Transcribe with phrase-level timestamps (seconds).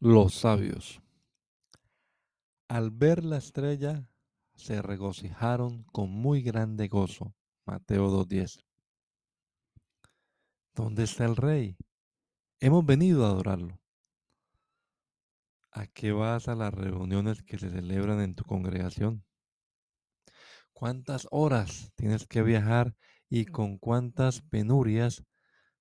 [0.00, 1.00] Los sabios.
[2.68, 4.10] Al ver la estrella,
[4.54, 7.34] se regocijaron con muy grande gozo.
[7.64, 8.62] Mateo 2.10.
[10.74, 11.78] ¿Dónde está el rey?
[12.60, 13.80] Hemos venido a adorarlo.
[15.70, 19.24] ¿A qué vas a las reuniones que se celebran en tu congregación?
[20.74, 22.94] ¿Cuántas horas tienes que viajar
[23.30, 25.24] y con cuántas penurias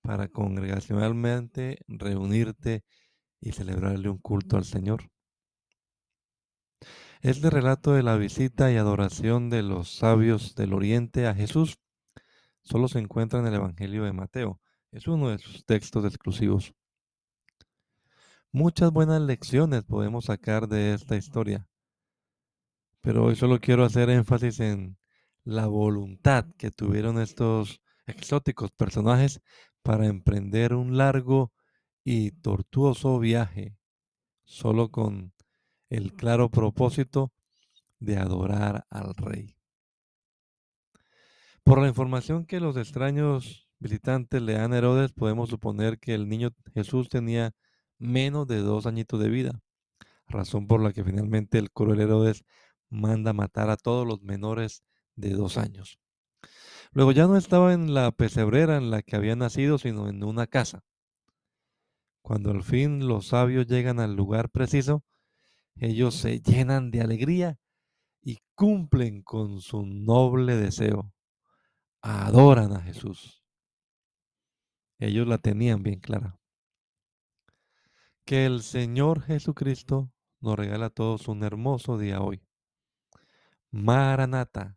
[0.00, 2.84] para congregacionalmente reunirte
[3.40, 5.10] y celebrarle un culto al Señor.
[7.20, 11.78] Este relato de la visita y adoración de los sabios del Oriente a Jesús
[12.62, 14.60] solo se encuentra en el Evangelio de Mateo.
[14.92, 16.74] Es uno de sus textos exclusivos.
[18.52, 21.68] Muchas buenas lecciones podemos sacar de esta historia,
[23.00, 24.96] pero hoy solo quiero hacer énfasis en
[25.44, 29.42] la voluntad que tuvieron estos exóticos personajes
[29.82, 31.52] para emprender un largo
[32.10, 33.76] y tortuoso viaje,
[34.44, 35.34] solo con
[35.90, 37.34] el claro propósito
[37.98, 39.58] de adorar al rey.
[41.64, 46.30] Por la información que los extraños visitantes le dan a Herodes, podemos suponer que el
[46.30, 47.54] niño Jesús tenía
[47.98, 49.60] menos de dos añitos de vida,
[50.28, 52.42] razón por la que finalmente el cruel Herodes
[52.88, 54.82] manda matar a todos los menores
[55.14, 55.98] de dos años.
[56.92, 60.46] Luego ya no estaba en la pesebrera en la que había nacido, sino en una
[60.46, 60.84] casa.
[62.28, 65.02] Cuando al fin los sabios llegan al lugar preciso,
[65.76, 67.58] ellos se llenan de alegría
[68.20, 71.10] y cumplen con su noble deseo.
[72.02, 73.42] Adoran a Jesús.
[74.98, 76.38] Ellos la tenían bien clara.
[78.26, 82.42] Que el Señor Jesucristo nos regala a todos un hermoso día hoy.
[83.70, 84.76] Maranata,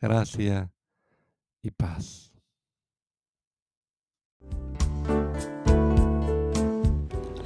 [0.00, 0.72] gracia
[1.60, 2.35] y paz.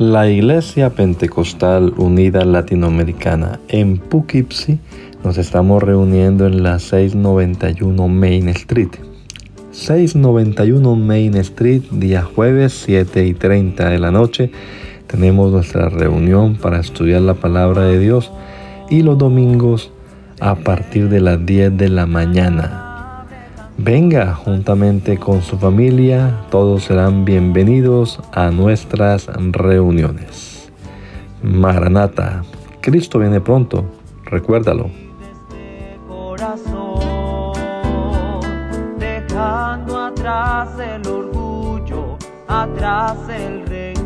[0.01, 4.79] La Iglesia Pentecostal Unida Latinoamericana en Poughkeepsie
[5.23, 8.89] nos estamos reuniendo en la 691 Main Street.
[9.73, 14.51] 691 Main Street, día jueves 7 y 30 de la noche.
[15.07, 18.33] Tenemos nuestra reunión para estudiar la palabra de Dios
[18.89, 19.93] y los domingos
[20.41, 22.90] a partir de las 10 de la mañana.
[23.83, 30.71] Venga juntamente con su familia, todos serán bienvenidos a nuestras reuniones.
[31.43, 32.43] Maranata,
[32.83, 33.87] Cristo viene pronto,
[34.27, 34.91] recuérdalo.
[38.99, 42.19] Dejando atrás el orgullo,
[42.49, 44.00] atrás el rey.